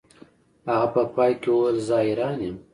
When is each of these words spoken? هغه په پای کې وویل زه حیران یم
هغه 0.69 0.87
په 0.93 1.01
پای 1.15 1.31
کې 1.41 1.49
وویل 1.51 1.77
زه 1.87 1.95
حیران 2.05 2.37
یم 2.45 2.57